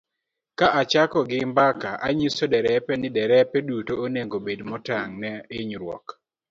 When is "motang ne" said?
4.69-5.31